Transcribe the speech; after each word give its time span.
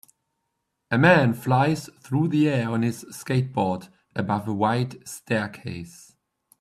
A 0.89 0.97
man 0.97 1.35
flies 1.35 1.87
through 1.99 2.29
the 2.29 2.49
air 2.49 2.71
on 2.71 2.81
his 2.81 3.03
skateboard 3.11 3.89
above 4.15 4.47
a 4.47 4.53
white 4.55 5.07
staircase. 5.07 6.15